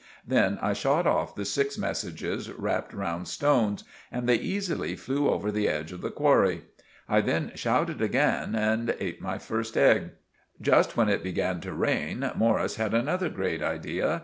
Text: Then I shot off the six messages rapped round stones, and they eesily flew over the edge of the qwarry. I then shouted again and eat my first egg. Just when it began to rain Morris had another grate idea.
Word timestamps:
Then 0.25 0.57
I 0.63 0.73
shot 0.73 1.05
off 1.05 1.35
the 1.35 1.45
six 1.45 1.77
messages 1.77 2.49
rapped 2.51 2.91
round 2.91 3.27
stones, 3.27 3.83
and 4.11 4.27
they 4.27 4.39
eesily 4.39 4.97
flew 4.97 5.29
over 5.29 5.51
the 5.51 5.67
edge 5.69 5.91
of 5.91 6.01
the 6.01 6.09
qwarry. 6.09 6.61
I 7.07 7.21
then 7.21 7.51
shouted 7.53 8.01
again 8.01 8.55
and 8.55 8.95
eat 8.99 9.21
my 9.21 9.37
first 9.37 9.77
egg. 9.77 10.09
Just 10.59 10.97
when 10.97 11.07
it 11.07 11.21
began 11.21 11.61
to 11.61 11.71
rain 11.73 12.31
Morris 12.35 12.77
had 12.77 12.95
another 12.95 13.29
grate 13.29 13.61
idea. 13.61 14.19